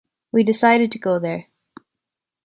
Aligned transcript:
We 0.33 0.43
decided 0.43 0.91
to 0.93 0.97
go 0.97 1.19
there. 1.19 1.45